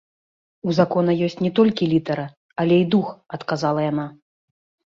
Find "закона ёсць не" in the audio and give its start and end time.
0.77-1.51